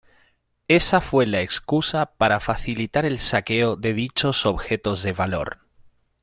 [0.67, 5.59] Esa fue la excusa para facilitar el saqueo de dichos objetos de valor.